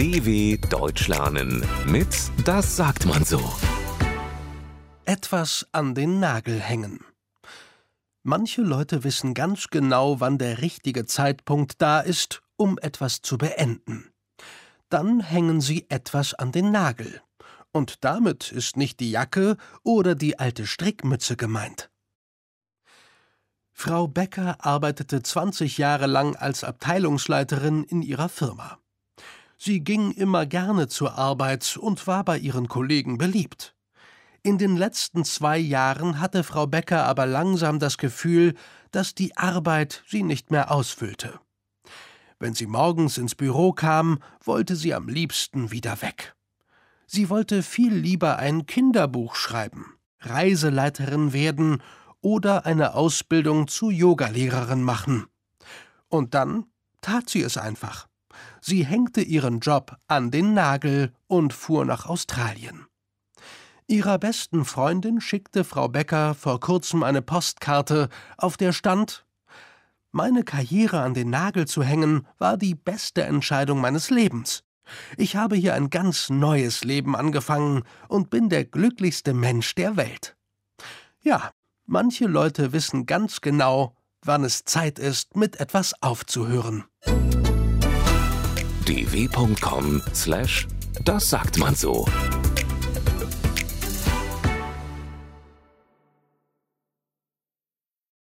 [0.00, 2.08] DW Deutsch lernen mit
[2.46, 3.38] Das sagt man so.
[5.04, 7.04] Etwas an den Nagel hängen.
[8.22, 14.10] Manche Leute wissen ganz genau, wann der richtige Zeitpunkt da ist, um etwas zu beenden.
[14.88, 17.20] Dann hängen sie etwas an den Nagel.
[17.70, 21.90] Und damit ist nicht die Jacke oder die alte Strickmütze gemeint.
[23.70, 28.78] Frau Becker arbeitete 20 Jahre lang als Abteilungsleiterin in ihrer Firma.
[29.62, 33.74] Sie ging immer gerne zur Arbeit und war bei ihren Kollegen beliebt.
[34.42, 38.54] In den letzten zwei Jahren hatte Frau Becker aber langsam das Gefühl,
[38.90, 41.40] dass die Arbeit sie nicht mehr ausfüllte.
[42.38, 46.34] Wenn sie morgens ins Büro kam, wollte sie am liebsten wieder weg.
[47.06, 51.82] Sie wollte viel lieber ein Kinderbuch schreiben, Reiseleiterin werden
[52.22, 55.26] oder eine Ausbildung zu Yogalehrerin machen.
[56.08, 56.64] Und dann
[57.02, 58.09] tat sie es einfach.
[58.60, 62.86] Sie hängte ihren Job an den Nagel und fuhr nach Australien.
[63.86, 69.26] Ihrer besten Freundin schickte Frau Becker vor kurzem eine Postkarte, auf der stand
[70.12, 74.62] Meine Karriere an den Nagel zu hängen, war die beste Entscheidung meines Lebens.
[75.16, 80.36] Ich habe hier ein ganz neues Leben angefangen und bin der glücklichste Mensch der Welt.
[81.20, 81.50] Ja,
[81.86, 86.84] manche Leute wissen ganz genau, wann es Zeit ist, mit etwas aufzuhören.
[88.90, 90.66] dw.com/das
[91.30, 92.06] sagt man so.